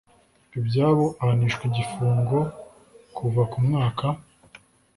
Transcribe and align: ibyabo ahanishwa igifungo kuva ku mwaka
ibyabo 0.59 1.05
ahanishwa 1.21 1.63
igifungo 1.69 2.37
kuva 3.15 3.41
ku 3.51 3.57
mwaka 3.65 4.05